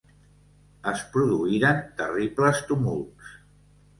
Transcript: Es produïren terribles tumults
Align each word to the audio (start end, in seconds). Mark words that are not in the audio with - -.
Es 0.91 1.03
produïren 1.17 1.83
terribles 2.01 2.63
tumults 2.71 3.31